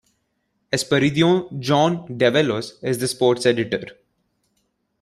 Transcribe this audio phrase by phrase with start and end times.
[0.73, 3.95] Esperidion "Jon" Develos is the sports editor.